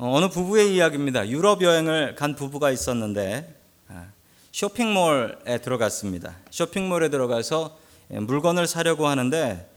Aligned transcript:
어, 0.00 0.14
어느 0.16 0.28
부부의 0.28 0.76
이야기입니다. 0.76 1.28
유럽 1.28 1.60
여행을 1.60 2.14
간 2.14 2.36
부부가 2.36 2.70
있었는데 2.70 3.52
아, 3.88 4.06
쇼핑몰에 4.52 5.58
들어갔습니다. 5.60 6.36
쇼핑몰에 6.52 7.08
들어가서 7.08 7.76
예, 8.12 8.20
물건을 8.20 8.68
사려고 8.68 9.08
하는데 9.08 9.68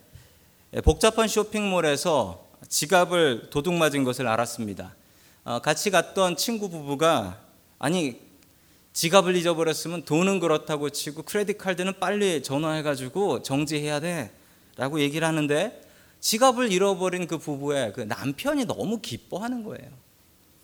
예, 0.76 0.82
복잡한 0.82 1.28
쇼핑몰에서 1.28 2.48
지갑을 2.68 3.50
도둑 3.50 3.74
맞은 3.74 4.04
것을 4.04 4.28
알았습니다. 4.28 4.94
어, 5.44 5.58
같이 5.58 5.90
갔던 5.90 6.38
친구 6.38 6.70
부부가 6.70 7.40
아니 7.80 8.20
지갑을 8.94 9.36
잊어버렸으면 9.36 10.04
돈은 10.04 10.40
그렇다고 10.40 10.92
치고 10.92 11.24
크레딧 11.24 11.58
카드는 11.58 11.94
빨리 12.00 12.44
전화해가지고 12.44 13.42
정지해야 13.42 14.00
돼라고 14.00 15.00
얘기를 15.00 15.28
하는데 15.28 15.82
지갑을 16.20 16.72
잃어버린 16.72 17.26
그 17.26 17.40
부부의 17.40 17.94
그 17.94 18.02
남편이 18.02 18.66
너무 18.66 19.02
기뻐하는 19.02 19.64
거예요. 19.64 20.11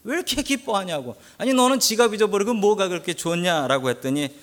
왜 0.03 0.15
이렇게 0.15 0.41
기뻐하냐고. 0.41 1.15
아니 1.37 1.53
너는 1.53 1.79
지갑 1.79 2.13
잊어버리고 2.13 2.53
뭐가 2.53 2.87
그렇게 2.87 3.13
좋냐라고 3.13 3.89
했더니 3.89 4.33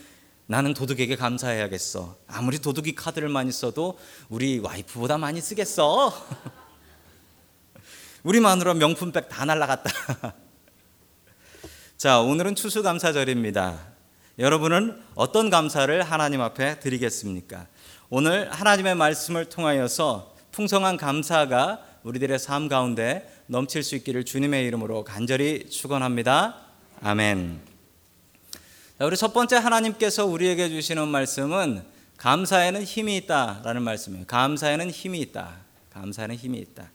나는 0.46 0.74
도둑에게 0.74 1.16
감사해야겠어. 1.16 2.16
아무리 2.26 2.58
도둑이 2.58 2.94
카드를 2.94 3.28
많이 3.28 3.50
써도 3.50 3.98
우리 4.28 4.58
와이프보다 4.58 5.16
많이 5.16 5.40
쓰겠어. 5.40 6.12
우리 8.22 8.40
마누라 8.40 8.74
명품백 8.74 9.28
다 9.28 9.44
날라갔다. 9.44 9.90
자, 11.96 12.20
오늘은 12.20 12.54
추수감사절입니다. 12.54 13.94
여러분은 14.38 15.00
어떤 15.14 15.48
감사를 15.48 16.02
하나님 16.02 16.40
앞에 16.40 16.80
드리겠습니까? 16.80 17.66
오늘 18.10 18.52
하나님의 18.52 18.96
말씀을 18.96 19.48
통하여서 19.48 20.34
풍성한 20.52 20.98
감사가 20.98 21.80
우리들의 22.04 22.38
삶 22.38 22.68
가운데 22.68 23.28
넘칠 23.46 23.82
수 23.82 23.96
있기를 23.96 24.24
주님의 24.24 24.66
이름으로 24.66 25.04
간절히 25.04 25.68
축원합니다. 25.70 26.60
아멘. 27.00 27.60
자, 28.98 29.06
우리 29.06 29.16
첫 29.16 29.32
번째 29.32 29.56
하나님께서 29.56 30.26
우리에게 30.26 30.68
주시는 30.68 31.08
말씀은 31.08 31.82
감사에는 32.18 32.84
힘이 32.84 33.16
있다라는 33.16 33.82
말씀이에요. 33.82 34.26
감사에는 34.26 34.90
힘이 34.90 35.20
있다. 35.20 35.56
감사에는 35.90 36.36
힘이 36.36 36.58
있다. 36.58 36.90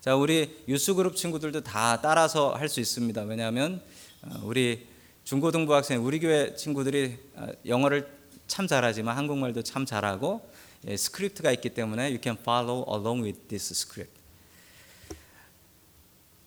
자, 0.00 0.14
우리 0.14 0.62
유스그룹 0.68 1.16
친구들도 1.16 1.62
다 1.62 2.00
따라서 2.02 2.54
할 2.54 2.68
수 2.68 2.80
있습니다. 2.80 3.22
왜냐하면 3.22 3.82
어, 4.22 4.40
우리 4.42 4.86
중고등부 5.24 5.74
학생, 5.74 6.04
우리 6.04 6.20
교회 6.20 6.54
친구들이 6.54 7.16
어, 7.34 7.48
영어를 7.66 8.08
참 8.46 8.66
잘하지만 8.66 9.16
한국말도 9.16 9.62
참 9.62 9.86
잘하고 9.86 10.46
예, 10.86 10.96
스크립트가 10.96 11.50
있기 11.52 11.70
때문에 11.70 12.04
you 12.04 12.18
can 12.22 12.36
follow 12.38 12.84
along 12.94 13.24
with 13.24 13.48
this 13.48 13.72
script. 13.72 14.19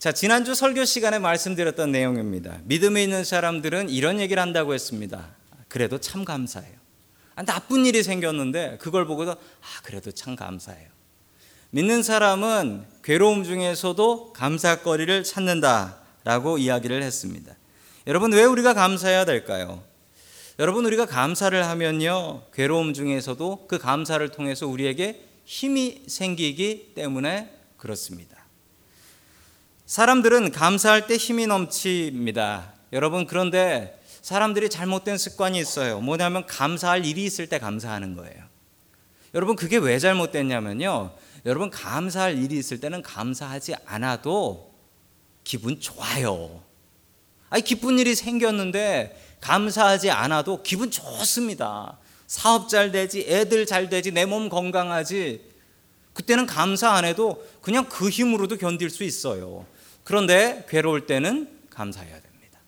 자, 0.04 0.12
지난주 0.12 0.54
설교 0.54 0.84
시간에 0.84 1.18
말씀드렸던 1.18 1.94
내용입니다. 1.94 2.60
믿음에 2.66 3.02
있는 3.02 3.24
사람들은 3.24 3.88
이런 3.88 4.20
얘기를 4.20 4.42
한다고 4.42 4.74
했습니다. 4.74 5.30
그래도 5.70 5.98
참 5.98 6.26
감사해요. 6.26 6.74
아, 7.36 7.44
나쁜 7.44 7.86
일이 7.86 8.04
생겼는데 8.04 8.80
그걸 8.82 9.06
보고도 9.06 9.32
아, 9.32 9.82
그래도 9.82 10.12
참 10.12 10.36
감사해요. 10.36 10.90
믿는 11.70 12.04
사람은 12.04 12.84
괴로움 13.02 13.46
중에서도 13.46 14.34
감사거리를 14.34 15.24
찾는다라고 15.24 16.58
이야기를 16.58 17.02
했습니다. 17.02 17.56
여러분, 18.06 18.34
왜 18.34 18.44
우리가 18.44 18.74
감사해야 18.74 19.24
될까요? 19.24 19.86
여러분, 20.60 20.86
우리가 20.86 21.06
감사를 21.06 21.66
하면요, 21.66 22.44
괴로움 22.52 22.94
중에서도 22.94 23.68
그 23.70 23.78
감사를 23.78 24.28
통해서 24.32 24.68
우리에게 24.68 25.24
힘이 25.46 26.04
생기기 26.08 26.92
때문에 26.94 27.58
그렇습니다. 27.78 28.43
사람들은 29.86 30.52
감사할 30.52 31.08
때 31.08 31.18
힘이 31.18 31.48
넘칩니다. 31.48 32.74
여러분, 32.94 33.26
그런데 33.26 34.00
사람들이 34.22 34.70
잘못된 34.70 35.18
습관이 35.18 35.60
있어요. 35.60 36.00
뭐냐면 36.00 36.46
감사할 36.46 37.06
일이 37.06 37.26
있을 37.26 37.48
때 37.48 37.60
감사하는 37.60 38.16
거예요. 38.16 38.44
여러분, 39.36 39.56
그게 39.56 39.78
왜 39.78 40.00
잘못됐냐면요. 40.00 41.14
여러분, 41.46 41.70
감사할 41.70 42.38
일이 42.42 42.58
있을 42.58 42.80
때는 42.80 43.02
감사하지 43.02 43.76
않아도 43.86 44.74
기분 45.44 45.80
좋아요. 45.82 46.62
아니, 47.50 47.64
기쁜 47.64 48.00
일이 48.00 48.16
생겼는데 48.16 49.38
감사하지 49.42 50.10
않아도 50.12 50.64
기분 50.64 50.90
좋습니다. 50.90 51.98
사업 52.28 52.70
잘 52.70 52.92
되지, 52.92 53.26
애들 53.28 53.66
잘 53.66 53.90
되지, 53.90 54.12
내 54.12 54.26
몸 54.26 54.48
건강하지. 54.48 55.53
그때는 56.14 56.46
감사 56.46 56.92
안 56.92 57.06
해도 57.06 57.46
그냥 57.62 57.88
그 57.90 58.10
힘으로도 58.10 58.58
견딜 58.58 58.90
수 58.90 59.04
있어요. 59.04 59.66
그런데 60.04 60.66
괴로울 60.70 61.06
때는 61.06 61.50
감사해야 61.70 62.22
됩니다. 62.22 62.60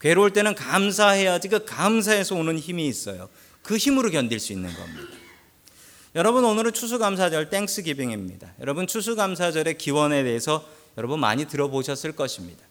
괴로울 0.00 0.32
때는 0.32 0.54
감사해야지 0.54 1.48
그 1.48 1.64
감사에서 1.64 2.34
오는 2.34 2.58
힘이 2.58 2.86
있어요. 2.86 3.28
그 3.62 3.76
힘으로 3.76 4.10
견딜 4.10 4.40
수 4.40 4.52
있는 4.52 4.72
겁니다. 4.74 5.08
여러분 6.14 6.44
오늘은 6.44 6.72
추수감사절 6.72 7.50
땡스기빙입니다. 7.50 8.54
여러분 8.60 8.86
추수감사절의 8.86 9.78
기원에 9.78 10.22
대해서 10.22 10.64
여러분 10.96 11.18
많이 11.18 11.46
들어보셨을 11.46 12.12
것입니다. 12.12 12.64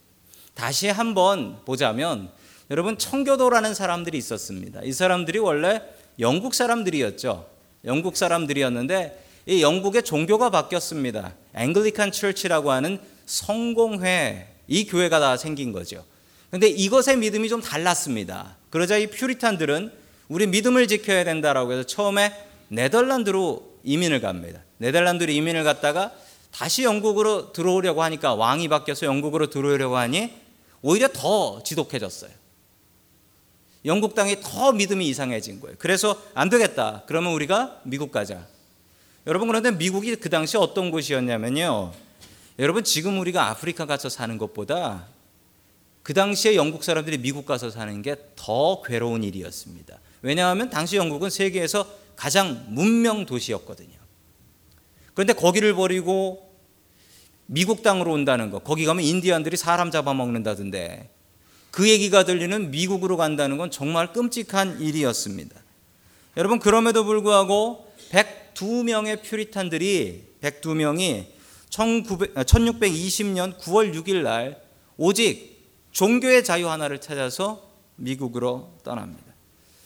다시 0.54 0.88
한번 0.88 1.58
보자면 1.66 2.32
여러분 2.72 2.98
청교도라는 2.98 3.74
사람들이 3.74 4.18
있었습니다. 4.18 4.82
이 4.84 4.94
사람들이 4.94 5.40
원래 5.40 5.82
영국 6.20 6.54
사람들이었죠. 6.54 7.50
영국 7.86 8.16
사람들이었는데 8.16 9.24
이 9.46 9.62
영국의 9.62 10.04
종교가 10.04 10.50
바뀌었습니다. 10.50 11.34
앵글리칸 11.56 12.12
철치라고 12.12 12.72
하는 12.72 13.00
성공회 13.26 14.48
이 14.68 14.86
교회가 14.86 15.20
다 15.20 15.38
생긴 15.38 15.72
거죠. 15.72 16.04
근데 16.50 16.68
이것의 16.68 17.18
믿음이 17.18 17.50
좀 17.50 17.62
달랐습니다. 17.62 18.58
그러자 18.70 18.98
이 18.98 19.08
퓨리탄들은 19.08 19.92
우리 20.30 20.48
믿음을 20.48 20.88
지켜야 20.88 21.24
된다라고 21.24 21.74
해서 21.74 21.84
처음에 21.84 22.34
네덜란드로 22.70 23.74
이민을 23.84 24.22
갑니다. 24.22 24.62
네덜란드로 24.78 25.32
이민을 25.32 25.64
갔다가 25.64 26.12
다시 26.52 26.84
영국으로 26.84 27.52
들어오려고 27.52 28.04
하니까 28.04 28.36
왕이 28.36 28.68
바뀌어서 28.68 29.06
영국으로 29.06 29.50
들어오려고 29.50 29.98
하니 29.98 30.32
오히려 30.82 31.08
더 31.12 31.62
지독해졌어요. 31.64 32.32
영국 33.86 34.16
땅이 34.16 34.38
더 34.42 34.72
믿음이 34.72 35.08
이상해진 35.10 35.60
거예요. 35.60 35.76
그래서 35.80 36.22
안 36.34 36.50
되겠다. 36.50 37.04
그러면 37.06 37.34
우리가 37.34 37.82
미국 37.84 38.12
가자. 38.12 38.46
여러분 39.26 39.48
그런데 39.48 39.72
미국이 39.72 40.16
그 40.16 40.30
당시 40.30 40.58
어떤 40.58 40.92
곳이었냐면요. 40.92 41.94
여러분 42.60 42.84
지금 42.84 43.20
우리가 43.20 43.50
아프리카 43.50 43.86
가서 43.86 44.10
사는 44.10 44.38
것보다 44.38 45.08
그 46.04 46.14
당시에 46.14 46.56
영국 46.56 46.84
사람들이 46.84 47.18
미국 47.20 47.46
가서 47.46 47.70
사는 47.70 48.02
게 48.02 48.16
더 48.36 48.82
괴로운 48.82 49.24
일이었습니다. 49.24 49.98
왜냐하면 50.22 50.70
당시 50.70 50.98
영국은 50.98 51.30
세계에서 51.30 51.88
가장 52.18 52.66
문명 52.68 53.26
도시였거든요. 53.26 53.96
그런데 55.14 55.32
거기를 55.32 55.74
버리고 55.74 56.52
미국 57.46 57.84
땅으로 57.84 58.12
온다는 58.12 58.52
거, 58.52 58.60
거기 58.60 58.86
가면 58.86 59.04
인디언들이 59.04 59.56
사람 59.56 59.92
잡아먹는다던데 59.92 61.10
그 61.72 61.90
얘기가 61.90 62.26
들리는 62.26 62.72
미국으로 62.72 63.16
간다는 63.16 63.58
건 63.58 63.72
정말 63.72 64.12
끔찍한 64.12 64.82
일이었습니다. 64.82 65.56
여러분 66.36 66.60
그럼에도 66.60 67.06
불구하고 67.06 67.90
102명의 68.54 69.22
퓨리탄들이 69.24 70.36
102명이 70.42 71.26
1620년 71.70 73.58
9월 73.60 73.94
6일 73.94 74.24
날 74.24 74.62
오직 74.98 75.54
종교의 75.92 76.44
자유 76.44 76.70
하나를 76.70 77.02
찾아서 77.02 77.72
미국으로 77.96 78.78
떠납니다. 78.84 79.23